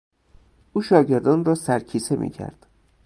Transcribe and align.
او 0.73 0.81
شاگردان 0.81 1.45
را 1.45 1.55
سرکیسه 1.55 2.15
میکرد. 2.15 2.65